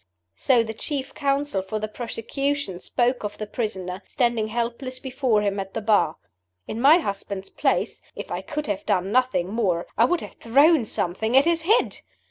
So 0.35 0.63
the 0.63 0.73
chief 0.73 1.13
counsel 1.13 1.61
for 1.61 1.77
the 1.77 1.87
prosecution 1.87 2.79
spoke 2.79 3.23
of 3.23 3.37
the 3.37 3.45
prisoner, 3.45 4.01
standing 4.07 4.47
helpless 4.47 4.97
before 4.97 5.43
him 5.43 5.59
at 5.59 5.75
the 5.75 5.79
Bar. 5.81 6.15
In 6.67 6.81
my 6.81 6.97
husband's 6.97 7.51
place, 7.51 8.01
if 8.15 8.31
I 8.31 8.41
could 8.41 8.65
have 8.65 8.83
done 8.87 9.11
nothing 9.11 9.49
more, 9.49 9.85
I 9.99 10.05
would 10.05 10.21
have 10.21 10.33
thrown 10.39 10.85
something 10.85 11.37
at 11.37 11.45
his 11.45 11.61
head. 11.61 11.99